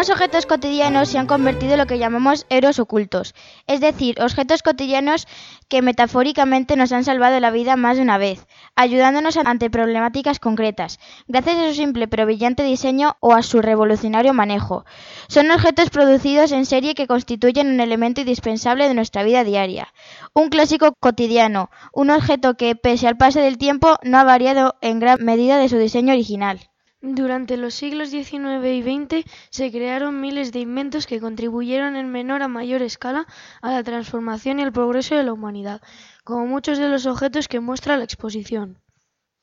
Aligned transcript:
Algunos 0.00 0.16
objetos 0.16 0.46
cotidianos 0.46 1.10
se 1.10 1.18
han 1.18 1.26
convertido 1.26 1.74
en 1.74 1.78
lo 1.78 1.86
que 1.86 1.98
llamamos 1.98 2.46
héroes 2.48 2.78
ocultos, 2.78 3.34
es 3.66 3.82
decir, 3.82 4.18
objetos 4.22 4.62
cotidianos 4.62 5.28
que 5.68 5.82
metafóricamente 5.82 6.74
nos 6.74 6.92
han 6.92 7.04
salvado 7.04 7.38
la 7.38 7.50
vida 7.50 7.76
más 7.76 7.98
de 7.98 8.02
una 8.04 8.16
vez, 8.16 8.46
ayudándonos 8.76 9.36
ante 9.36 9.68
problemáticas 9.68 10.38
concretas, 10.38 11.00
gracias 11.28 11.58
a 11.58 11.68
su 11.68 11.74
simple 11.74 12.08
pero 12.08 12.24
brillante 12.24 12.62
diseño 12.62 13.18
o 13.20 13.34
a 13.34 13.42
su 13.42 13.60
revolucionario 13.60 14.32
manejo. 14.32 14.86
Son 15.28 15.50
objetos 15.50 15.90
producidos 15.90 16.52
en 16.52 16.64
serie 16.64 16.94
que 16.94 17.06
constituyen 17.06 17.68
un 17.68 17.80
elemento 17.80 18.22
indispensable 18.22 18.88
de 18.88 18.94
nuestra 18.94 19.22
vida 19.22 19.44
diaria. 19.44 19.92
Un 20.32 20.48
clásico 20.48 20.94
cotidiano, 20.98 21.68
un 21.92 22.08
objeto 22.08 22.54
que, 22.54 22.74
pese 22.74 23.06
al 23.06 23.18
paso 23.18 23.40
del 23.40 23.58
tiempo, 23.58 23.98
no 24.02 24.16
ha 24.16 24.24
variado 24.24 24.76
en 24.80 24.98
gran 24.98 25.22
medida 25.22 25.58
de 25.58 25.68
su 25.68 25.76
diseño 25.76 26.14
original. 26.14 26.69
Durante 27.02 27.56
los 27.56 27.72
siglos 27.72 28.10
XIX 28.10 28.62
y 28.66 28.82
XX 28.82 29.24
se 29.48 29.70
crearon 29.70 30.20
miles 30.20 30.52
de 30.52 30.60
inventos 30.60 31.06
que 31.06 31.18
contribuyeron 31.18 31.96
en 31.96 32.12
menor 32.12 32.42
a 32.42 32.48
mayor 32.48 32.82
escala 32.82 33.26
a 33.62 33.72
la 33.72 33.82
transformación 33.82 34.58
y 34.58 34.64
el 34.64 34.72
progreso 34.72 35.14
de 35.14 35.24
la 35.24 35.32
humanidad, 35.32 35.80
como 36.24 36.46
muchos 36.46 36.76
de 36.76 36.90
los 36.90 37.06
objetos 37.06 37.48
que 37.48 37.60
muestra 37.60 37.96
la 37.96 38.04
exposición. 38.04 38.78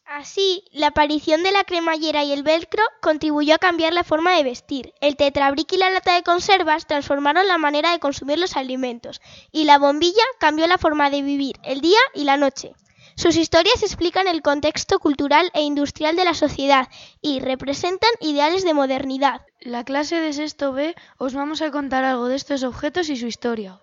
Así, 0.06 0.64
la 0.72 0.88
aparición 0.88 1.42
de 1.42 1.52
la 1.52 1.64
cremallera 1.64 2.24
y 2.24 2.32
el 2.32 2.44
velcro 2.44 2.84
contribuyó 3.02 3.56
a 3.56 3.60
cambiar 3.60 3.92
la 3.92 4.04
forma 4.04 4.36
de 4.36 4.44
vestir. 4.44 4.94
El 5.02 5.16
tetrabric 5.16 5.74
y 5.74 5.78
la 5.78 5.90
lata 5.90 6.14
de 6.14 6.24
conservas 6.24 6.86
transformaron 6.86 7.48
la 7.48 7.58
manera 7.58 7.92
de 7.92 8.00
consumir 8.00 8.38
los 8.38 8.56
alimentos, 8.56 9.20
y 9.52 9.66
la 9.66 9.80
bombilla 9.80 10.24
cambió 10.40 10.68
la 10.68 10.78
forma 10.78 11.10
de 11.10 11.24
vivir 11.24 11.56
el 11.64 11.82
día 11.82 12.00
y 12.14 12.24
la 12.24 12.38
noche. 12.38 12.76
Sus 13.18 13.36
historias 13.36 13.82
explican 13.82 14.28
el 14.28 14.44
contexto 14.44 15.00
cultural 15.00 15.50
e 15.56 15.64
industrial 15.64 16.16
de 16.16 16.24
la 16.24 16.36
sociedad 16.36 16.88
y 17.20 17.40
representan 17.40 18.12
ideales 18.22 18.64
de 18.64 18.76
modernidad. 18.76 19.42
La 19.60 19.84
clase 19.84 20.20
de 20.20 20.34
sexto 20.34 20.72
B 20.72 20.94
os 21.18 21.34
vamos 21.34 21.64
a 21.64 21.72
contar 21.72 22.04
algo 22.04 22.28
de 22.28 22.36
estos 22.36 22.62
objetos 22.62 23.10
y 23.10 23.18
su 23.18 23.26
historia. 23.26 23.82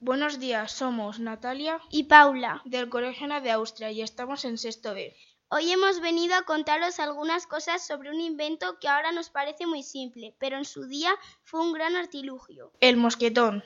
Buenos 0.00 0.40
días, 0.40 0.72
somos 0.72 1.20
Natalia 1.20 1.78
y 1.90 2.04
Paula 2.04 2.62
del 2.64 2.88
Colegio 2.88 3.28
de 3.28 3.50
Austria 3.50 3.90
y 3.90 4.00
estamos 4.00 4.46
en 4.46 4.56
sexto 4.56 4.94
B. 4.94 5.14
Hoy 5.50 5.70
hemos 5.70 6.00
venido 6.00 6.34
a 6.34 6.46
contaros 6.46 7.00
algunas 7.00 7.46
cosas 7.46 7.86
sobre 7.86 8.08
un 8.08 8.18
invento 8.18 8.78
que 8.80 8.88
ahora 8.88 9.12
nos 9.12 9.28
parece 9.28 9.66
muy 9.66 9.82
simple, 9.82 10.34
pero 10.38 10.56
en 10.56 10.64
su 10.64 10.86
día 10.86 11.14
fue 11.42 11.60
un 11.60 11.74
gran 11.74 11.96
artilugio. 11.96 12.72
El 12.80 12.96
mosquetón. 12.96 13.62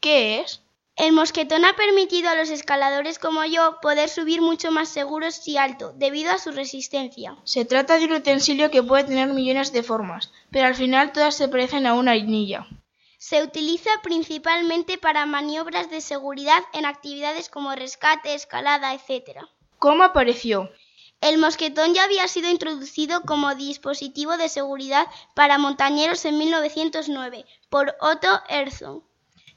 ¿Qué 0.00 0.40
es? 0.40 0.64
El 1.00 1.14
mosquetón 1.14 1.64
ha 1.64 1.76
permitido 1.76 2.28
a 2.28 2.34
los 2.34 2.50
escaladores 2.50 3.18
como 3.18 3.42
yo 3.46 3.78
poder 3.80 4.10
subir 4.10 4.42
mucho 4.42 4.70
más 4.70 4.90
seguros 4.90 5.48
y 5.48 5.56
alto, 5.56 5.94
debido 5.96 6.30
a 6.30 6.38
su 6.38 6.50
resistencia. 6.50 7.38
Se 7.44 7.64
trata 7.64 7.98
de 7.98 8.04
un 8.04 8.12
utensilio 8.12 8.70
que 8.70 8.82
puede 8.82 9.04
tener 9.04 9.28
millones 9.32 9.72
de 9.72 9.82
formas, 9.82 10.30
pero 10.50 10.66
al 10.66 10.74
final 10.74 11.12
todas 11.12 11.34
se 11.34 11.48
parecen 11.48 11.86
a 11.86 11.94
una 11.94 12.12
anilla. 12.12 12.66
Se 13.16 13.42
utiliza 13.42 13.88
principalmente 14.02 14.98
para 14.98 15.24
maniobras 15.24 15.88
de 15.88 16.02
seguridad 16.02 16.62
en 16.74 16.84
actividades 16.84 17.48
como 17.48 17.74
rescate, 17.74 18.34
escalada, 18.34 18.92
etc. 18.92 19.46
¿Cómo 19.78 20.02
apareció? 20.02 20.68
El 21.22 21.38
mosquetón 21.38 21.94
ya 21.94 22.04
había 22.04 22.28
sido 22.28 22.50
introducido 22.50 23.22
como 23.22 23.54
dispositivo 23.54 24.36
de 24.36 24.50
seguridad 24.50 25.06
para 25.34 25.56
montañeros 25.56 26.26
en 26.26 26.36
1909 26.36 27.46
por 27.70 27.96
Otto 28.02 28.28
Erzon. 28.50 29.02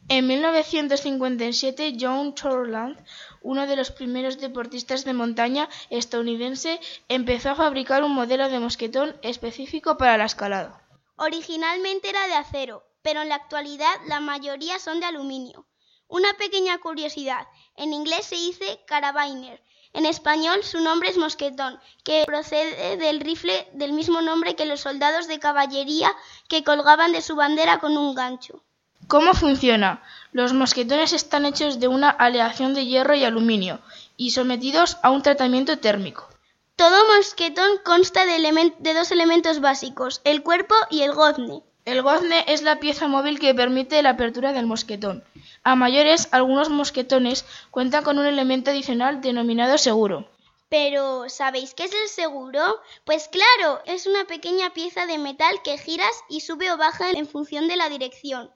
En 0.10 0.28
1957, 0.28 1.96
John 2.00 2.36
Torland, 2.36 2.98
uno 3.42 3.66
de 3.66 3.76
los 3.76 3.90
primeros 3.92 4.38
deportistas 4.38 5.06
de 5.06 5.14
montaña 5.14 5.70
estadounidense, 5.90 6.80
empezó 7.08 7.52
a 7.52 7.56
fabricar 7.56 8.04
un 8.04 8.14
modelo 8.14 8.50
de 8.50 8.60
mosquetón 8.60 9.16
específico 9.22 9.98
para 9.98 10.18
la 10.18 10.26
escalada. 10.26 10.86
Originalmente 11.16 12.10
era 12.10 12.28
de 12.28 12.34
acero, 12.34 12.84
pero 13.02 13.22
en 13.22 13.30
la 13.30 13.36
actualidad 13.36 13.94
la 14.08 14.20
mayoría 14.20 14.78
son 14.78 15.00
de 15.00 15.06
aluminio. 15.06 15.66
Una 16.08 16.34
pequeña 16.34 16.78
curiosidad, 16.80 17.48
en 17.78 17.94
inglés 17.94 18.26
se 18.26 18.36
dice 18.36 18.82
carabiner, 18.86 19.64
en 19.94 20.06
español 20.06 20.64
su 20.64 20.82
nombre 20.82 21.10
es 21.10 21.18
mosquetón, 21.18 21.80
que 22.04 22.24
procede 22.26 22.98
del 22.98 23.22
rifle 23.22 23.70
del 23.74 23.94
mismo 23.94 24.22
nombre 24.22 24.56
que 24.56 24.66
los 24.66 24.82
soldados 24.82 25.28
de 25.28 25.40
caballería 25.40 26.12
que 26.50 26.64
colgaban 26.64 27.14
de 27.14 27.22
su 27.22 27.36
bandera 27.36 27.80
con 27.80 27.96
un 27.98 28.16
gancho. 28.16 28.64
¿Cómo 29.08 29.34
funciona? 29.34 30.02
Los 30.32 30.54
mosquetones 30.54 31.14
están 31.14 31.46
hechos 31.46 31.80
de 31.80 31.88
una 31.88 32.10
aleación 32.10 32.74
de 32.74 32.86
hierro 32.86 33.16
y 33.16 33.24
aluminio 33.24 33.80
y 34.18 34.32
sometidos 34.32 34.98
a 35.04 35.12
un 35.12 35.22
tratamiento 35.22 35.78
térmico. 35.80 36.28
Todo 36.76 37.16
mosquetón 37.16 37.78
consta 37.84 38.26
de, 38.26 38.72
de, 38.80 38.94
dos 38.94 39.12
elementos 39.12 39.60
básicos, 39.60 40.22
el 40.24 40.42
cuerpo 40.42 40.74
y 40.90 41.02
el 41.02 41.14
gozne. 41.14 41.62
El 41.86 42.02
gozne 42.02 42.46
es 42.48 42.64
la 42.64 42.80
pieza 42.80 43.08
móvil 43.08 43.40
que 43.40 43.54
permite 43.54 44.02
la 44.02 44.12
apertura 44.12 44.54
del 44.54 44.66
mosquetón. 44.66 45.24
A 45.64 45.76
mayores, 45.76 46.30
algunos 46.32 46.70
mosquetones 46.70 47.46
cuentan 47.70 48.04
con 48.04 48.18
un 48.18 48.26
elemento 48.26 48.72
adicional 48.72 49.22
denominado 49.22 49.78
seguro. 49.78 50.30
Pero, 50.70 51.30
¿sabéis 51.30 51.76
qué 51.76 51.84
es 51.84 51.94
el 51.94 52.08
seguro? 52.10 52.80
Pues 53.04 53.28
claro, 53.28 53.82
es 53.86 54.08
una 54.08 54.26
pequeña 54.26 54.74
pieza 54.74 55.06
de 55.06 55.20
metal 55.20 55.62
que 55.64 55.78
giras 55.78 56.24
y 56.30 56.40
sube 56.42 56.72
o 56.72 56.78
baja 56.78 57.12
en 57.12 57.28
función 57.28 57.68
de 57.68 57.76
la 57.76 57.90
dirección. 57.90 58.50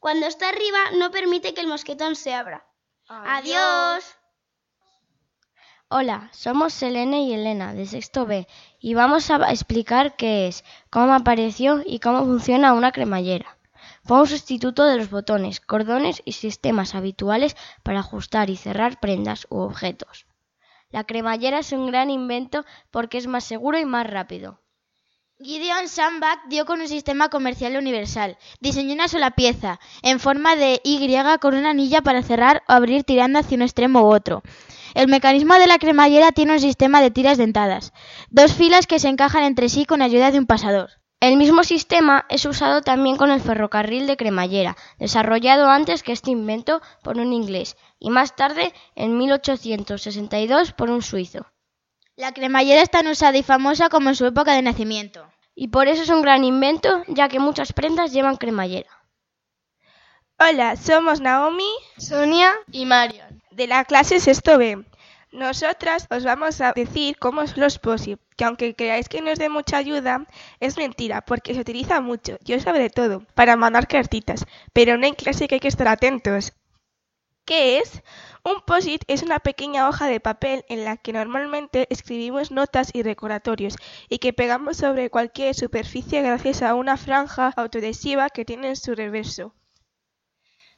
Cuando 0.00 0.26
está 0.26 0.48
arriba 0.48 0.78
no 0.98 1.10
permite 1.10 1.52
que 1.52 1.60
el 1.60 1.66
mosquetón 1.66 2.16
se 2.16 2.32
abra. 2.32 2.66
Adiós. 3.06 4.16
Hola, 5.88 6.30
somos 6.32 6.72
Selene 6.72 7.24
y 7.24 7.34
Elena 7.34 7.74
de 7.74 7.84
Sexto 7.84 8.24
B 8.24 8.48
y 8.78 8.94
vamos 8.94 9.30
a 9.30 9.36
explicar 9.50 10.16
qué 10.16 10.48
es, 10.48 10.64
cómo 10.88 11.12
apareció 11.12 11.82
y 11.84 11.98
cómo 11.98 12.24
funciona 12.24 12.72
una 12.72 12.92
cremallera. 12.92 13.58
Fue 14.02 14.18
un 14.18 14.26
sustituto 14.26 14.86
de 14.86 14.96
los 14.96 15.10
botones, 15.10 15.60
cordones 15.60 16.22
y 16.24 16.32
sistemas 16.32 16.94
habituales 16.94 17.54
para 17.82 18.00
ajustar 18.00 18.48
y 18.48 18.56
cerrar 18.56 19.00
prendas 19.00 19.46
u 19.50 19.58
objetos. 19.58 20.26
La 20.88 21.04
cremallera 21.04 21.58
es 21.58 21.72
un 21.72 21.88
gran 21.88 22.08
invento 22.08 22.64
porque 22.90 23.18
es 23.18 23.26
más 23.26 23.44
seguro 23.44 23.78
y 23.78 23.84
más 23.84 24.08
rápido. 24.08 24.60
Gideon 25.42 25.88
Sandbach 25.88 26.40
dio 26.48 26.66
con 26.66 26.82
un 26.82 26.88
sistema 26.88 27.30
comercial 27.30 27.74
universal. 27.78 28.36
Diseñó 28.60 28.92
una 28.92 29.08
sola 29.08 29.30
pieza, 29.30 29.80
en 30.02 30.20
forma 30.20 30.54
de 30.54 30.82
Y 30.84 31.00
con 31.40 31.54
una 31.54 31.70
anilla 31.70 32.02
para 32.02 32.22
cerrar 32.22 32.62
o 32.68 32.72
abrir 32.72 33.04
tirando 33.04 33.38
hacia 33.38 33.56
un 33.56 33.62
extremo 33.62 34.02
u 34.02 34.12
otro. 34.12 34.42
El 34.92 35.08
mecanismo 35.08 35.54
de 35.54 35.66
la 35.66 35.78
cremallera 35.78 36.32
tiene 36.32 36.52
un 36.52 36.60
sistema 36.60 37.00
de 37.00 37.10
tiras 37.10 37.38
dentadas, 37.38 37.94
dos 38.28 38.52
filas 38.52 38.86
que 38.86 38.98
se 38.98 39.08
encajan 39.08 39.44
entre 39.44 39.70
sí 39.70 39.86
con 39.86 40.02
ayuda 40.02 40.30
de 40.30 40.38
un 40.38 40.46
pasador. 40.46 40.90
El 41.20 41.38
mismo 41.38 41.64
sistema 41.64 42.26
es 42.28 42.44
usado 42.44 42.82
también 42.82 43.16
con 43.16 43.30
el 43.30 43.40
ferrocarril 43.40 44.06
de 44.06 44.18
cremallera, 44.18 44.76
desarrollado 44.98 45.70
antes 45.70 46.02
que 46.02 46.12
este 46.12 46.30
invento 46.30 46.82
por 47.02 47.16
un 47.16 47.32
inglés 47.32 47.78
y 47.98 48.10
más 48.10 48.36
tarde, 48.36 48.74
en 48.94 49.16
1862, 49.16 50.72
por 50.72 50.90
un 50.90 51.00
suizo. 51.00 51.46
La 52.20 52.34
cremallera 52.34 52.82
es 52.82 52.90
tan 52.90 53.06
usada 53.06 53.38
y 53.38 53.42
famosa 53.42 53.88
como 53.88 54.10
en 54.10 54.14
su 54.14 54.26
época 54.26 54.52
de 54.52 54.60
nacimiento. 54.60 55.26
Y 55.54 55.68
por 55.68 55.88
eso 55.88 56.02
es 56.02 56.10
un 56.10 56.20
gran 56.20 56.44
invento, 56.44 57.02
ya 57.08 57.30
que 57.30 57.38
muchas 57.38 57.72
prendas 57.72 58.12
llevan 58.12 58.36
cremallera. 58.36 58.90
Hola, 60.38 60.76
somos 60.76 61.22
Naomi, 61.22 61.70
Sonia 61.96 62.52
y 62.70 62.84
Marion, 62.84 63.42
de 63.50 63.66
la 63.66 63.86
clase 63.86 64.20
Sexto 64.20 64.58
B. 64.58 64.84
Nosotras 65.32 66.08
os 66.10 66.22
vamos 66.24 66.60
a 66.60 66.74
decir 66.74 67.16
cómo 67.18 67.40
es 67.40 67.56
los 67.56 67.78
POSIT, 67.78 68.20
que 68.36 68.44
aunque 68.44 68.74
creáis 68.74 69.08
que 69.08 69.22
no 69.22 69.30
es 69.30 69.38
de 69.38 69.48
mucha 69.48 69.78
ayuda, 69.78 70.26
es 70.60 70.76
mentira, 70.76 71.22
porque 71.22 71.54
se 71.54 71.60
utiliza 71.60 72.02
mucho, 72.02 72.36
yo 72.44 72.60
sobre 72.60 72.90
todo, 72.90 73.24
para 73.34 73.56
mandar 73.56 73.88
cartitas, 73.88 74.44
pero 74.74 74.98
no 74.98 75.06
en 75.06 75.14
clase 75.14 75.48
que 75.48 75.54
hay 75.54 75.60
que 75.60 75.68
estar 75.68 75.88
atentos. 75.88 76.52
¿Qué 77.50 77.78
es? 77.78 78.00
Un 78.44 78.60
POSIT 78.64 79.02
es 79.08 79.24
una 79.24 79.40
pequeña 79.40 79.88
hoja 79.88 80.06
de 80.06 80.20
papel 80.20 80.64
en 80.68 80.84
la 80.84 80.96
que 80.96 81.12
normalmente 81.12 81.88
escribimos 81.90 82.52
notas 82.52 82.90
y 82.92 83.02
recordatorios 83.02 83.74
y 84.08 84.18
que 84.18 84.32
pegamos 84.32 84.76
sobre 84.76 85.10
cualquier 85.10 85.56
superficie 85.56 86.22
gracias 86.22 86.62
a 86.62 86.76
una 86.76 86.96
franja 86.96 87.52
autoadhesiva 87.56 88.28
que 88.28 88.44
tiene 88.44 88.68
en 88.68 88.76
su 88.76 88.94
reverso. 88.94 89.52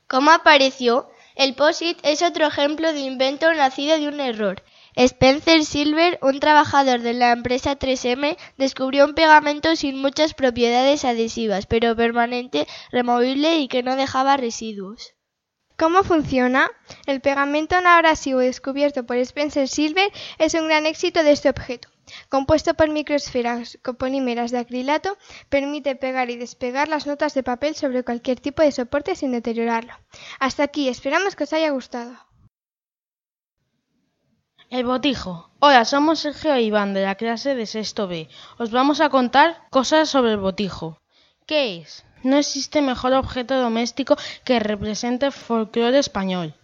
¿Cómo 0.07 0.31
apareció? 0.31 1.11
El 1.35 1.55
POSIT 1.55 1.99
es 2.05 2.23
otro 2.23 2.47
ejemplo 2.47 2.95
de 2.95 3.01
invento 3.01 3.53
nacido 3.53 3.99
de 3.99 4.09
un 4.09 4.19
error. 4.19 4.63
Spencer 4.97 5.67
Silver, 5.67 6.19
un 6.23 6.41
trabajador 6.41 7.01
de 7.01 7.13
la 7.13 7.33
empresa 7.33 7.79
3M, 7.79 8.39
descubrió 8.57 9.05
un 9.05 9.13
pegamento 9.13 9.77
sin 9.77 10.01
muchas 10.01 10.33
propiedades 10.33 11.05
adhesivas, 11.05 11.67
pero 11.67 11.95
permanente, 11.95 12.67
removible 12.91 13.59
y 13.59 13.69
que 13.69 13.83
no 13.83 13.95
dejaba 13.95 14.39
residuos. 14.39 15.13
¿Cómo 15.77 16.05
funciona? 16.05 16.71
El 17.07 17.21
pegamento 17.21 17.81
no 17.81 17.89
abrasivo 17.89 18.41
descubierto 18.41 19.05
por 19.05 19.17
Spencer 19.17 19.69
Silver 19.69 20.13
es 20.39 20.55
un 20.55 20.69
gran 20.69 20.87
éxito 20.87 21.23
de 21.23 21.33
este 21.33 21.49
objeto. 21.49 21.89
Compuesto 22.29 22.75
por 22.75 22.91
microesferas 22.91 23.79
copolímeras 23.83 24.51
de 24.51 24.59
acrilato, 24.59 25.17
permite 25.49 25.97
pegar 25.97 26.31
y 26.31 26.37
despegar 26.37 26.89
las 26.89 27.07
notas 27.07 27.35
de 27.35 27.43
papel 27.43 27.75
sobre 27.75 28.05
cualquier 28.05 28.41
tipo 28.41 28.63
de 28.63 28.73
soporte 28.73 29.17
sin 29.17 29.33
deteriorarlo. 29.33 29.95
Hasta 30.39 30.63
aquí, 30.65 30.89
esperamos 30.89 31.37
que 31.37 31.45
os 31.45 31.53
haya 31.53 31.71
gustado. 31.71 32.15
El 34.69 34.85
botijo. 34.85 35.51
Hola, 35.61 35.85
somos 35.85 36.21
Sergio 36.21 36.55
e 36.55 36.63
Iván 36.63 36.95
de 36.95 37.03
la 37.03 37.15
clase 37.15 37.55
de 37.55 37.67
sexto 37.67 38.09
B. 38.09 38.29
Os 38.59 38.71
vamos 38.71 39.01
a 39.01 39.11
contar 39.11 39.69
cosas 39.71 40.09
sobre 40.09 40.33
el 40.33 40.39
botijo. 40.39 40.99
¿Qué 41.47 41.77
es? 41.77 42.05
No 42.23 42.37
existe 42.37 42.83
mejor 42.83 43.15
objeto 43.15 43.61
doméstico 43.61 44.17
que 44.45 44.61
represente 44.61 45.31
folclore 45.31 45.99
español. 45.99 46.55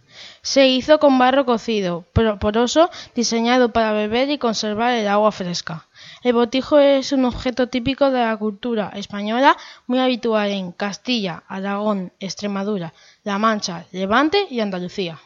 Se 0.41 0.67
hizo 0.67 0.99
con 0.99 1.19
barro 1.19 1.45
cocido, 1.45 2.05
poroso, 2.13 2.89
diseñado 3.15 3.71
para 3.71 3.93
beber 3.93 4.29
y 4.29 4.37
conservar 4.37 4.93
el 4.93 5.07
agua 5.07 5.31
fresca. 5.31 5.87
El 6.23 6.33
botijo 6.33 6.79
es 6.79 7.11
un 7.11 7.25
objeto 7.25 7.67
típico 7.67 8.09
de 8.11 8.19
la 8.19 8.35
cultura 8.37 8.91
española 8.95 9.55
muy 9.87 9.99
habitual 9.99 10.49
en 10.49 10.71
Castilla, 10.71 11.43
Aragón, 11.47 12.11
Extremadura, 12.19 12.93
La 13.23 13.37
Mancha, 13.37 13.85
Levante 13.91 14.47
y 14.49 14.59
Andalucía. 14.59 15.19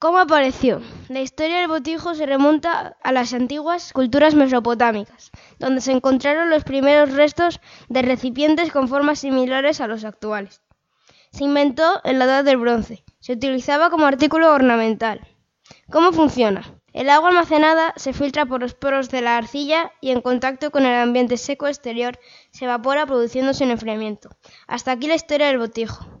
¿Cómo 0.00 0.18
apareció? 0.18 0.80
La 1.10 1.20
historia 1.20 1.58
del 1.58 1.68
botijo 1.68 2.14
se 2.14 2.24
remonta 2.24 2.96
a 3.02 3.12
las 3.12 3.34
antiguas 3.34 3.92
culturas 3.92 4.34
mesopotámicas, 4.34 5.30
donde 5.58 5.82
se 5.82 5.92
encontraron 5.92 6.48
los 6.48 6.64
primeros 6.64 7.12
restos 7.12 7.60
de 7.90 8.00
recipientes 8.00 8.72
con 8.72 8.88
formas 8.88 9.18
similares 9.18 9.82
a 9.82 9.88
los 9.88 10.06
actuales. 10.06 10.62
Se 11.32 11.44
inventó 11.44 12.00
en 12.02 12.18
la 12.18 12.24
Edad 12.24 12.44
del 12.44 12.56
Bronce. 12.56 13.04
Se 13.18 13.34
utilizaba 13.34 13.90
como 13.90 14.06
artículo 14.06 14.54
ornamental. 14.54 15.20
¿Cómo 15.92 16.12
funciona? 16.12 16.80
El 16.94 17.10
agua 17.10 17.28
almacenada 17.28 17.92
se 17.96 18.14
filtra 18.14 18.46
por 18.46 18.62
los 18.62 18.72
poros 18.72 19.10
de 19.10 19.20
la 19.20 19.36
arcilla 19.36 19.92
y 20.00 20.12
en 20.12 20.22
contacto 20.22 20.70
con 20.70 20.86
el 20.86 20.94
ambiente 20.94 21.36
seco 21.36 21.66
exterior 21.66 22.18
se 22.52 22.64
evapora 22.64 23.04
produciéndose 23.04 23.64
un 23.64 23.72
enfriamiento. 23.72 24.30
Hasta 24.66 24.92
aquí 24.92 25.08
la 25.08 25.14
historia 25.16 25.48
del 25.48 25.58
botijo. 25.58 26.19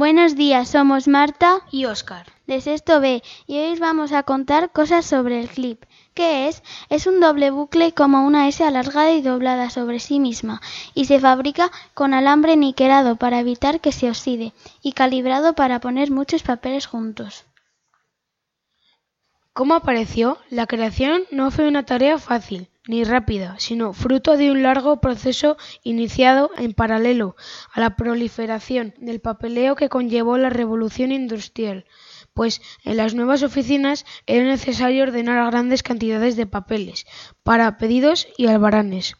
Buenos 0.00 0.34
días, 0.34 0.70
somos 0.70 1.08
Marta 1.08 1.60
y 1.70 1.84
Oscar 1.84 2.24
de 2.46 2.62
Sexto 2.62 3.02
B 3.02 3.22
y 3.46 3.58
hoy 3.58 3.74
os 3.74 3.80
vamos 3.80 4.12
a 4.12 4.22
contar 4.22 4.72
cosas 4.72 5.04
sobre 5.04 5.38
el 5.38 5.50
clip. 5.50 5.84
¿Qué 6.14 6.48
es? 6.48 6.62
Es 6.88 7.06
un 7.06 7.20
doble 7.20 7.50
bucle 7.50 7.92
como 7.92 8.24
una 8.24 8.48
S 8.48 8.64
alargada 8.64 9.12
y 9.12 9.20
doblada 9.20 9.68
sobre 9.68 10.00
sí 10.00 10.18
misma 10.18 10.62
y 10.94 11.04
se 11.04 11.20
fabrica 11.20 11.70
con 11.92 12.14
alambre 12.14 12.56
niquelado 12.56 13.16
para 13.16 13.40
evitar 13.40 13.82
que 13.82 13.92
se 13.92 14.08
oxide 14.08 14.54
y 14.80 14.92
calibrado 14.92 15.52
para 15.52 15.80
poner 15.80 16.10
muchos 16.10 16.42
papeles 16.42 16.86
juntos. 16.86 17.44
¿Cómo 19.52 19.74
apareció? 19.74 20.38
La 20.48 20.66
creación 20.66 21.24
no 21.30 21.50
fue 21.50 21.68
una 21.68 21.84
tarea 21.84 22.16
fácil 22.16 22.70
ni 22.90 23.04
rápida, 23.04 23.54
sino 23.58 23.92
fruto 23.92 24.36
de 24.36 24.50
un 24.50 24.64
largo 24.64 25.00
proceso 25.00 25.56
iniciado 25.84 26.50
en 26.58 26.72
paralelo 26.74 27.36
a 27.72 27.78
la 27.78 27.94
proliferación 27.94 28.94
del 28.98 29.20
papeleo 29.20 29.76
que 29.76 29.88
conllevó 29.88 30.36
la 30.38 30.50
revolución 30.50 31.12
industrial, 31.12 31.86
pues 32.34 32.60
en 32.82 32.96
las 32.96 33.14
nuevas 33.14 33.44
oficinas 33.44 34.04
era 34.26 34.44
necesario 34.44 35.04
ordenar 35.04 35.48
grandes 35.52 35.84
cantidades 35.84 36.34
de 36.34 36.46
papeles 36.46 37.06
para 37.44 37.78
pedidos 37.78 38.26
y 38.36 38.48
albaranes. 38.48 39.14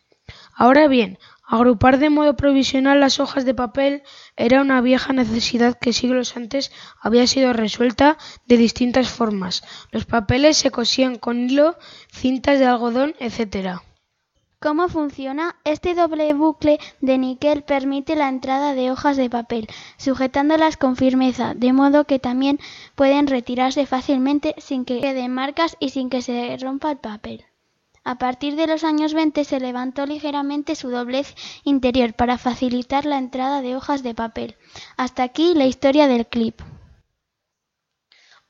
Ahora 0.52 0.88
bien, 0.88 1.18
Agrupar 1.52 1.98
de 1.98 2.10
modo 2.10 2.36
provisional 2.36 3.00
las 3.00 3.18
hojas 3.18 3.44
de 3.44 3.54
papel 3.54 4.04
era 4.36 4.60
una 4.60 4.80
vieja 4.80 5.12
necesidad 5.12 5.76
que 5.76 5.92
siglos 5.92 6.36
antes 6.36 6.70
había 7.02 7.26
sido 7.26 7.52
resuelta 7.52 8.18
de 8.46 8.56
distintas 8.56 9.08
formas. 9.08 9.64
Los 9.90 10.04
papeles 10.04 10.58
se 10.58 10.70
cosían 10.70 11.16
con 11.16 11.50
hilo, 11.50 11.76
cintas 12.12 12.60
de 12.60 12.66
algodón, 12.66 13.16
etc. 13.18 13.80
¿Cómo 14.60 14.88
funciona? 14.88 15.56
Este 15.64 15.94
doble 15.94 16.32
bucle 16.34 16.78
de 17.00 17.18
níquel 17.18 17.64
permite 17.64 18.14
la 18.14 18.28
entrada 18.28 18.74
de 18.74 18.92
hojas 18.92 19.16
de 19.16 19.28
papel, 19.28 19.66
sujetándolas 19.96 20.76
con 20.76 20.94
firmeza, 20.94 21.54
de 21.54 21.72
modo 21.72 22.04
que 22.04 22.20
también 22.20 22.60
pueden 22.94 23.26
retirarse 23.26 23.86
fácilmente 23.86 24.54
sin 24.58 24.84
que 24.84 25.00
queden 25.00 25.34
marcas 25.34 25.76
y 25.80 25.88
sin 25.88 26.10
que 26.10 26.22
se 26.22 26.56
rompa 26.60 26.92
el 26.92 26.98
papel. 26.98 27.49
A 28.02 28.16
partir 28.16 28.56
de 28.56 28.66
los 28.66 28.82
años 28.82 29.12
20 29.12 29.44
se 29.44 29.60
levantó 29.60 30.06
ligeramente 30.06 30.74
su 30.74 30.90
doblez 30.90 31.34
interior 31.64 32.14
para 32.14 32.38
facilitar 32.38 33.04
la 33.04 33.18
entrada 33.18 33.60
de 33.60 33.76
hojas 33.76 34.02
de 34.02 34.14
papel. 34.14 34.56
Hasta 34.96 35.22
aquí 35.22 35.52
la 35.54 35.66
historia 35.66 36.06
del 36.06 36.26
clip. 36.26 36.62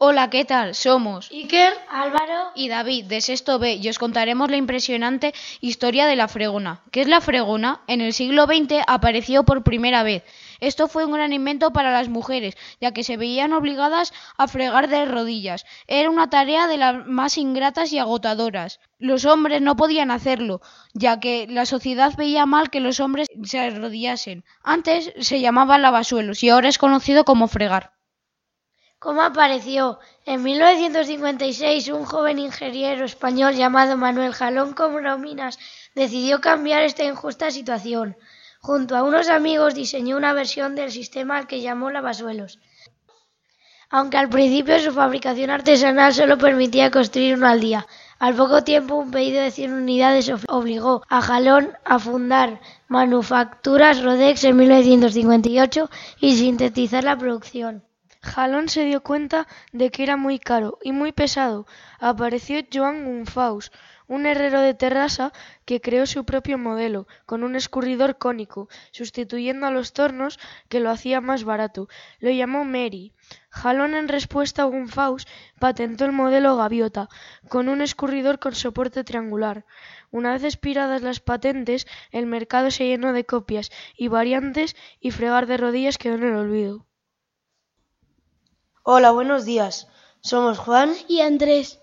Hola, 0.03 0.31
¿qué 0.31 0.47
tal? 0.47 0.75
Somos 0.75 1.31
Iker, 1.31 1.75
Álvaro 1.91 2.53
y 2.55 2.69
David 2.69 3.05
de 3.05 3.21
Sexto 3.21 3.59
B 3.59 3.75
y 3.75 3.89
os 3.89 3.99
contaremos 3.99 4.51
la 4.51 4.57
impresionante 4.57 5.35
historia 5.61 6.07
de 6.07 6.17
la 6.17 6.27
fregona. 6.27 6.81
¿Qué 6.91 7.03
es 7.03 7.07
la 7.07 7.21
fregona? 7.21 7.83
En 7.87 8.01
el 8.01 8.15
siglo 8.15 8.47
XX 8.47 8.83
apareció 8.87 9.45
por 9.45 9.63
primera 9.63 10.03
vez. 10.03 10.23
Esto 10.61 10.89
fue 10.89 11.05
un 11.05 11.13
gran 11.13 11.33
invento 11.33 11.73
para 11.73 11.91
las 11.91 12.09
mujeres, 12.09 12.57
ya 12.81 12.93
que 12.93 13.05
se 13.05 13.17
veían 13.17 13.53
obligadas 13.53 14.13
a 14.37 14.47
fregar 14.47 14.89
de 14.89 15.05
rodillas. 15.05 15.65
Era 15.87 16.11
una 16.11 16.31
tarea 16.31 16.67
de 16.67 16.77
las 16.77 17.07
más 17.07 17.39
ingratas 17.39 17.93
y 17.93 17.99
agotadoras. 17.99 18.81
Los 18.99 19.25
hombres 19.25 19.63
no 19.63 19.77
podían 19.77 20.11
hacerlo, 20.11 20.61
ya 20.93 21.21
que 21.21 21.47
la 21.49 21.67
sociedad 21.67 22.15
veía 22.17 22.47
mal 22.47 22.71
que 22.71 22.81
los 22.81 23.01
hombres 23.01 23.29
se 23.43 23.59
arrodillasen. 23.59 24.45
Antes 24.63 25.13
se 25.19 25.41
llamaba 25.41 25.79
lavasuelos 25.79 26.43
y 26.43 26.51
ahora 26.51 26.69
es 26.69 26.79
conocido 26.79 27.25
como 27.25 27.49
fregar. 27.49 27.93
¿Cómo 29.01 29.23
apareció? 29.23 29.99
En 30.27 30.43
1956 30.43 31.89
un 31.89 32.05
joven 32.05 32.39
ingeniero 32.39 33.07
español 33.07 33.55
llamado 33.55 33.97
Manuel 33.97 34.35
Jalón 34.35 34.75
Corominas 34.75 35.59
decidió 35.95 36.43
cambiar 36.43 36.83
esta 36.83 37.05
injusta 37.05 37.51
situación. 37.51 38.15
Junto 38.63 38.95
a 38.95 39.03
unos 39.03 39.29
amigos 39.29 39.75
diseñó 39.75 40.19
una 40.19 40.35
versión 40.35 40.75
del 40.75 40.93
sistema 40.93 41.47
que 41.47 41.63
llamó 41.63 41.91
lavasuelos. 41.91 42.59
Aunque 43.89 44.19
al 44.19 44.29
principio 44.29 44.79
su 44.79 44.93
fabricación 44.93 45.51
artesanal 45.51 46.13
solo 46.13 46.37
permitía 46.37 46.91
construir 46.91 47.37
uno 47.37 47.49
al 47.49 47.61
día, 47.61 47.87
al 48.19 48.35
poco 48.35 48.63
tiempo 48.63 48.97
un 48.97 49.11
pedido 49.11 49.43
de 49.43 49.51
100 49.51 49.73
unidades 49.73 50.31
obligó 50.47 51.03
a 51.09 51.23
Jalón 51.23 51.73
a 51.87 51.99
fundar 51.99 52.61
Manufacturas 52.87 54.03
Rodex 54.03 54.45
en 54.45 54.59
1958 54.59 55.91
y 56.21 56.37
sintetizar 56.37 57.03
la 57.03 57.17
producción. 57.17 57.83
Jalón 58.23 58.69
se 58.69 58.85
dio 58.85 59.03
cuenta 59.03 59.49
de 59.73 59.91
que 59.91 60.03
era 60.03 60.19
muy 60.19 60.39
caro 60.39 60.79
y 60.83 60.93
muy 60.93 61.11
pesado. 61.11 61.67
Apareció 61.99 62.61
Joan 62.71 63.07
Gunfaus, 63.07 63.73
un 64.09 64.27
herrero 64.27 64.61
de 64.61 64.75
terrasa 64.75 65.33
que 65.65 65.81
creó 65.81 66.05
su 66.05 66.25
propio 66.27 66.59
modelo, 66.59 67.07
con 67.25 67.43
un 67.45 67.57
escurridor 67.57 68.19
cónico, 68.19 68.69
sustituyendo 68.91 69.67
a 69.67 69.71
los 69.71 69.95
tornos 69.95 70.39
que 70.69 70.81
lo 70.81 70.91
hacía 70.91 71.23
más 71.23 71.45
barato. 71.45 71.89
Lo 72.19 72.31
llamó 72.31 72.65
Mary. 72.65 73.15
Jalón 73.49 73.95
en 73.95 74.09
respuesta 74.09 74.63
a 74.63 74.67
Gunfaus 74.67 75.27
patentó 75.59 76.05
el 76.05 76.13
modelo 76.13 76.57
Gaviota, 76.57 77.09
con 77.49 77.71
un 77.71 77.81
escurridor 77.81 78.39
con 78.39 78.55
soporte 78.55 79.03
triangular. 79.03 79.65
Una 80.11 80.33
vez 80.33 80.45
expiradas 80.45 81.01
las 81.01 81.21
patentes, 81.21 81.87
el 82.11 82.27
mercado 82.27 82.71
se 82.71 82.87
llenó 82.87 83.15
de 83.15 83.25
copias 83.25 83.71
y 83.97 84.09
variantes 84.09 84.77
y 85.01 85.11
fregar 85.11 85.47
de 85.47 85.57
rodillas 85.57 85.97
quedó 85.97 86.17
en 86.17 86.25
el 86.25 86.35
olvido. 86.37 86.90
Hola, 88.83 89.11
buenos 89.11 89.45
días. 89.45 89.89
Somos 90.23 90.59
Juan 90.59 90.95
y 91.07 91.21
Andrés 91.21 91.81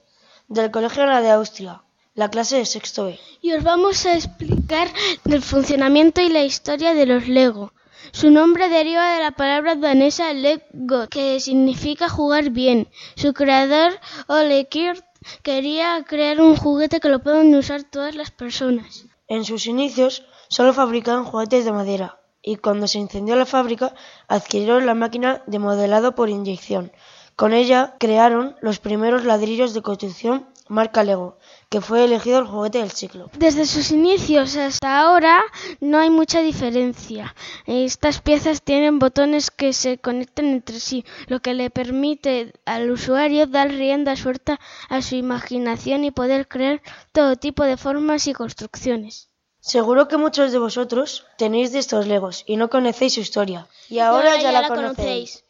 del 0.48 0.72
Colegio 0.72 1.04
Ana 1.04 1.22
de 1.22 1.30
Austria, 1.30 1.84
la 2.16 2.32
clase 2.32 2.58
de 2.58 2.66
sexto 2.66 3.06
B. 3.06 3.20
Y 3.40 3.54
os 3.54 3.64
vamos 3.64 4.04
a 4.08 4.16
explicar 4.16 4.88
el 5.26 5.44
funcionamiento 5.44 6.22
y 6.22 6.30
la 6.30 6.44
historia 6.44 6.96
de 6.96 7.06
los 7.06 7.28
Lego. 7.28 7.72
Su 8.14 8.32
nombre 8.32 8.68
deriva 8.68 9.14
de 9.14 9.22
la 9.22 9.30
palabra 9.30 9.76
danesa 9.76 10.34
Lego, 10.34 11.08
que 11.08 11.40
significa 11.40 12.10
jugar 12.10 12.50
bien. 12.50 12.88
Su 13.16 13.36
creador, 13.36 14.00
Ole 14.26 14.68
Kirt, 14.68 15.06
quería 15.44 16.04
crear 16.04 16.42
un 16.42 16.56
juguete 16.56 17.00
que 17.00 17.10
lo 17.10 17.20
puedan 17.20 17.54
usar 17.54 17.84
todas 17.84 18.16
las 18.16 18.32
personas. 18.32 19.06
En 19.28 19.46
sus 19.46 19.68
inicios 19.68 20.26
solo 20.48 20.74
fabricaban 20.74 21.26
juguetes 21.26 21.64
de 21.64 21.74
madera, 21.74 22.20
y 22.42 22.58
cuando 22.58 22.88
se 22.88 23.00
incendió 23.00 23.36
la 23.36 23.46
fábrica 23.46 23.94
adquirieron 24.28 24.86
la 24.86 24.94
máquina 24.94 25.44
de 25.48 25.60
modelado 25.60 26.16
por 26.16 26.30
inyección. 26.30 26.92
Con 27.36 27.54
ella 27.54 27.96
crearon 28.00 28.56
los 28.62 28.80
primeros 28.80 29.24
ladrillos 29.24 29.74
de 29.74 29.82
construcción 29.82 30.48
marca 30.70 31.04
Lego, 31.04 31.38
que 31.70 31.82
fue 31.82 32.04
elegido 32.04 32.40
el 32.40 32.48
juguete 32.48 32.80
del 32.80 32.92
siglo. 32.92 33.30
Desde 33.38 33.66
sus 33.66 33.92
inicios 33.92 34.56
hasta 34.56 35.00
ahora 35.00 35.42
no 35.80 36.00
hay 36.00 36.10
mucha 36.10 36.42
diferencia. 36.42 37.36
Estas 37.66 38.22
piezas 38.22 38.62
tienen 38.62 39.00
botones 39.00 39.52
que 39.52 39.74
se 39.74 39.98
conectan 39.98 40.48
entre 40.48 40.80
sí, 40.80 41.06
lo 41.28 41.40
que 41.40 41.54
le 41.54 41.70
permite 41.70 42.54
al 42.66 42.92
usuario 42.92 43.48
dar 43.48 43.70
rienda 43.70 44.16
suelta 44.16 44.60
a 44.90 45.02
su 45.02 45.16
imaginación 45.16 46.04
y 46.04 46.12
poder 46.12 46.48
crear 46.48 46.82
todo 47.12 47.36
tipo 47.36 47.64
de 47.64 47.78
formas 47.78 48.28
y 48.28 48.34
construcciones. 48.34 49.30
Seguro 49.60 50.08
que 50.08 50.18
muchos 50.18 50.52
de 50.52 50.60
vosotros 50.60 51.26
tenéis 51.38 51.72
de 51.72 51.80
estos 51.80 52.08
legos 52.08 52.44
y 52.46 52.58
no 52.58 52.70
conocéis 52.70 53.16
su 53.16 53.20
historia. 53.22 53.68
Y 53.90 54.00
ahora, 54.00 54.38
ya, 54.38 54.52
la, 54.52 54.68
conocéis. 54.68 55.44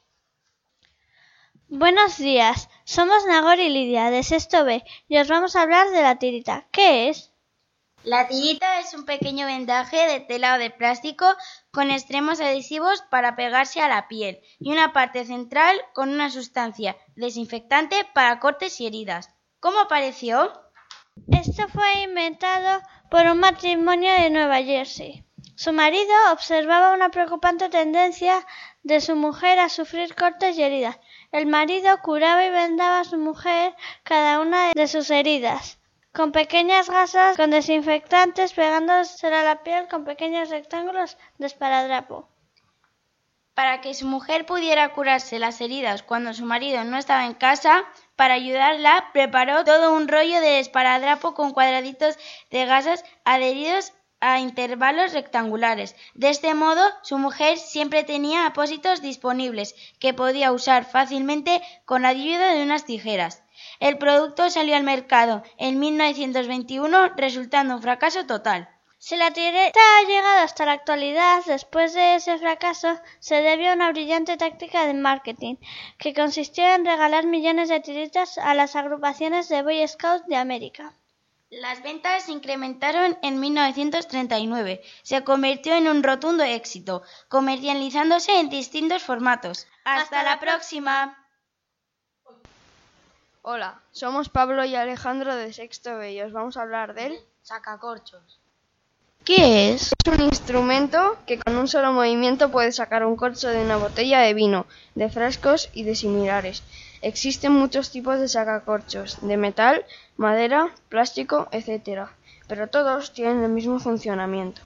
Buenos 1.70 2.18
días, 2.18 2.70
somos 2.86 3.26
Nagor 3.26 3.60
y 3.60 3.70
Lidia 3.70 4.10
de 4.10 4.24
Sexto 4.24 4.64
B 4.64 4.84
y 5.10 5.18
os 5.18 5.28
vamos 5.28 5.56
a 5.56 5.64
hablar 5.64 5.90
de 5.90 6.02
la 6.02 6.18
tirita. 6.18 6.66
¿Qué 6.72 7.10
es? 7.10 7.34
La 8.04 8.30
tirita 8.30 8.80
es 8.80 8.94
un 8.94 9.04
pequeño 9.04 9.46
vendaje 9.48 9.98
de 10.08 10.22
tela 10.22 10.56
o 10.56 10.60
de 10.60 10.70
plástico 10.70 11.26
con 11.72 11.92
extremos 11.92 12.40
adhesivos 12.40 13.02
para 13.12 13.36
pegarse 13.36 13.82
a 13.82 13.90
la 13.90 14.08
piel 14.08 14.40
y 14.60 14.72
una 14.72 14.94
parte 14.94 15.26
central 15.26 15.76
con 15.94 16.08
una 16.10 16.30
sustancia 16.30 16.96
desinfectante 17.18 18.08
para 18.14 18.40
cortes 18.40 18.80
y 18.80 18.88
heridas. 18.88 19.30
¿Cómo 19.60 19.82
apareció? 19.82 20.54
Esto 21.32 21.68
fue 21.70 22.04
inventado 22.04 22.82
por 23.10 23.26
un 23.26 23.40
matrimonio 23.40 24.14
de 24.14 24.30
Nueva 24.30 24.62
Jersey. 24.62 25.24
Su 25.56 25.74
marido 25.74 26.14
observaba 26.32 26.94
una 26.94 27.10
preocupante 27.10 27.70
tendencia 27.70 28.46
de 28.84 29.02
su 29.02 29.16
mujer 29.16 29.60
a 29.60 29.70
sufrir 29.70 30.16
cortes 30.16 30.58
y 30.58 30.64
heridas. 30.64 31.00
El 31.32 31.48
marido 31.48 31.98
curaba 32.02 32.46
y 32.46 32.52
vendaba 32.52 33.00
a 33.00 33.04
su 33.06 33.18
mujer 33.18 33.76
cada 34.04 34.40
una 34.40 34.72
de 34.74 34.88
sus 34.88 35.10
heridas 35.10 35.80
con 36.18 36.32
pequeñas 36.32 36.90
gasas 36.90 37.38
con 37.38 37.52
desinfectantes 37.52 38.52
pegándose 38.54 39.28
a 39.28 39.44
la 39.44 39.62
piel 39.62 39.88
con 39.88 40.04
pequeños 40.04 40.50
rectángulos 40.50 41.16
de 41.38 41.46
esparadrapo. 41.46 42.28
Para 43.54 43.82
que 43.82 43.94
su 43.94 44.08
mujer 44.08 44.48
pudiera 44.48 44.94
curarse 44.94 45.38
las 45.38 45.62
heridas 45.62 46.02
cuando 46.02 46.34
su 46.34 46.44
marido 46.44 46.84
no 46.84 46.98
estaba 46.98 47.26
en 47.26 47.36
casa, 47.36 47.86
para 48.18 48.34
ayudarla 48.34 49.12
preparó 49.14 49.64
todo 49.64 49.94
un 49.94 50.10
rollo 50.10 50.42
de 50.42 50.60
esparadrapo 50.60 51.34
con 51.34 51.54
cuadraditos 51.54 52.18
de 52.52 52.66
gasas 52.66 53.06
adheridos 53.24 53.94
a 54.20 54.40
intervalos 54.40 55.14
rectangulares. 55.14 55.96
De 56.16 56.30
este 56.30 56.54
modo, 56.56 56.82
su 57.04 57.20
mujer 57.20 57.60
siempre 57.60 58.04
tenía 58.04 58.48
apósitos 58.48 59.02
disponibles 59.02 59.76
que 60.00 60.14
podía 60.14 60.52
usar 60.52 60.84
fácilmente 60.86 61.62
con 61.86 62.02
la 62.02 62.10
ayuda 62.10 62.54
de 62.54 62.64
unas 62.64 62.86
tijeras. 62.86 63.44
El 63.80 64.00
producto 64.00 64.50
salió 64.50 64.76
al 64.76 64.84
mercado 64.84 65.44
en 65.58 65.80
1921 65.80 67.10
resultando 67.16 67.76
un 67.76 67.82
fracaso 67.82 68.26
total. 68.26 68.68
Si 69.00 69.16
la 69.16 69.32
tireta 69.32 69.80
ha 69.80 70.08
llegado 70.08 70.40
hasta 70.40 70.66
la 70.66 70.72
actualidad, 70.72 71.44
después 71.46 71.94
de 71.94 72.16
ese 72.16 72.38
fracaso, 72.40 73.00
se 73.20 73.36
debe 73.42 73.70
a 73.70 73.74
una 73.74 73.92
brillante 73.92 74.38
táctica 74.38 74.88
de 74.88 74.96
marketing, 74.96 75.58
que 76.00 76.16
consistió 76.16 76.66
en 76.74 76.84
regalar 76.84 77.26
millones 77.26 77.70
de 77.70 77.80
tiritas 77.80 78.38
a 78.40 78.56
las 78.56 78.76
agrupaciones 78.76 79.50
de 79.50 79.62
Boy 79.62 79.88
Scouts 79.88 80.26
de 80.26 80.36
América. 80.36 80.94
Las 81.50 81.82
ventas 81.82 82.24
se 82.24 82.34
incrementaron 82.34 83.18
en 83.22 83.40
1939. 83.40 84.82
Se 85.04 85.24
convirtió 85.24 85.76
en 85.76 85.88
un 85.88 86.04
rotundo 86.04 86.44
éxito, 86.44 87.04
comercializándose 87.30 88.40
en 88.40 88.50
distintos 88.50 89.04
formatos. 89.04 89.68
¡Hasta, 89.86 90.24
la 90.24 90.40
próxima! 90.40 91.24
Hola, 93.44 93.82
somos 93.92 94.28
Pablo 94.28 94.66
y 94.66 94.76
Alejandro 94.76 95.36
de 95.36 95.54
Sexto 95.54 95.98
B 95.98 96.12
y 96.14 96.22
os 96.22 96.34
vamos 96.34 96.58
a 96.58 96.64
hablar 96.64 96.94
del 96.96 97.18
sacacorchos. 97.44 98.42
¿Qué 99.28 99.74
es? 99.74 99.92
Es 100.06 100.14
un 100.14 100.22
instrumento 100.22 101.18
que 101.26 101.38
con 101.38 101.58
un 101.58 101.68
solo 101.68 101.92
movimiento 101.92 102.50
puede 102.50 102.72
sacar 102.72 103.06
un 103.06 103.18
corcho 103.18 103.50
de 103.50 103.62
una 103.62 103.76
botella 103.76 104.22
de 104.22 104.34
vino, 104.34 104.68
de 104.96 105.10
frescos 105.10 105.70
y 105.74 105.84
de 105.84 105.96
similares. 105.96 106.64
Existen 107.02 107.52
muchos 107.52 107.92
tipos 107.92 108.22
de 108.22 108.30
sacacorchos, 108.30 109.18
de 109.22 109.36
metal, 109.36 109.86
madera, 110.16 110.74
plástico, 110.88 111.50
etc. 111.52 112.08
Pero 112.48 112.70
todos 112.70 113.12
tienen 113.12 113.44
el 113.44 113.52
mismo 113.52 113.82
funcionamiento. 113.82 114.62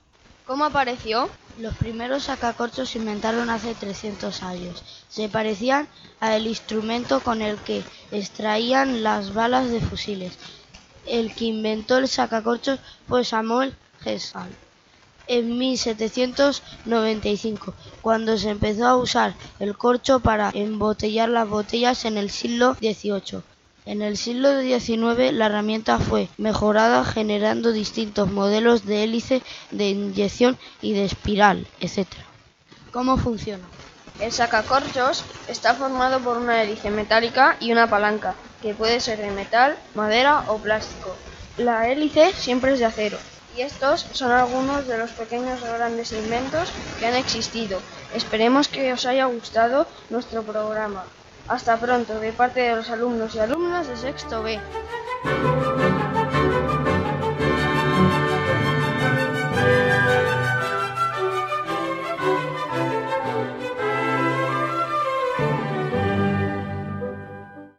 ¿Cómo 0.46 0.64
apareció? 0.64 1.28
Los 1.58 1.74
primeros 1.74 2.22
sacacorchos 2.22 2.90
se 2.90 2.98
inventaron 2.98 3.50
hace 3.50 3.74
300 3.74 4.44
años. 4.44 4.84
Se 5.08 5.28
parecían 5.28 5.88
al 6.20 6.46
instrumento 6.46 7.18
con 7.18 7.42
el 7.42 7.56
que 7.56 7.82
extraían 8.12 9.02
las 9.02 9.34
balas 9.34 9.70
de 9.70 9.80
fusiles. 9.80 10.38
El 11.04 11.34
que 11.34 11.46
inventó 11.46 11.98
el 11.98 12.06
sacacorchos 12.06 12.78
fue 13.08 13.24
Samuel 13.24 13.74
Gesal 14.02 14.50
en 15.26 15.58
1795, 15.58 17.74
cuando 18.00 18.36
se 18.36 18.50
empezó 18.50 18.86
a 18.86 18.96
usar 18.96 19.34
el 19.60 19.76
corcho 19.76 20.20
para 20.20 20.50
embotellar 20.52 21.28
las 21.28 21.48
botellas 21.48 22.04
en 22.04 22.18
el 22.18 22.30
siglo 22.30 22.74
XVIII. 22.74 23.42
En 23.84 24.00
el 24.02 24.16
siglo 24.16 24.60
XIX 24.60 25.32
la 25.32 25.46
herramienta 25.46 25.98
fue 25.98 26.28
mejorada 26.38 27.04
generando 27.04 27.72
distintos 27.72 28.30
modelos 28.30 28.86
de 28.86 29.02
hélice, 29.02 29.42
de 29.70 29.90
inyección 29.90 30.56
y 30.80 30.92
de 30.92 31.04
espiral, 31.04 31.66
etc. 31.80 32.06
¿Cómo 32.92 33.16
funciona? 33.16 33.64
El 34.20 34.30
sacacorchos 34.30 35.24
está 35.48 35.74
formado 35.74 36.20
por 36.20 36.36
una 36.36 36.62
hélice 36.62 36.90
metálica 36.90 37.56
y 37.58 37.72
una 37.72 37.90
palanca, 37.90 38.36
que 38.60 38.74
puede 38.74 39.00
ser 39.00 39.18
de 39.18 39.32
metal, 39.32 39.76
madera 39.94 40.44
o 40.48 40.58
plástico. 40.58 41.16
La 41.56 41.90
hélice 41.90 42.32
siempre 42.34 42.74
es 42.74 42.78
de 42.78 42.84
acero. 42.84 43.18
Y 43.56 43.62
estos 43.62 44.06
son 44.12 44.32
algunos 44.32 44.86
de 44.86 44.96
los 44.98 45.10
pequeños 45.10 45.62
o 45.62 45.72
grandes 45.74 46.12
inventos 46.12 46.72
que 46.98 47.06
han 47.06 47.14
existido. 47.14 47.80
Esperemos 48.14 48.68
que 48.68 48.92
os 48.92 49.04
haya 49.04 49.26
gustado 49.26 49.86
nuestro 50.10 50.42
programa. 50.42 51.04
Hasta 51.48 51.76
pronto 51.76 52.18
de 52.18 52.32
parte 52.32 52.60
de 52.60 52.76
los 52.76 52.88
alumnos 52.88 53.34
y 53.34 53.40
alumnas 53.40 53.88
de 53.88 53.96
sexto 53.96 54.42
B. 54.42 54.58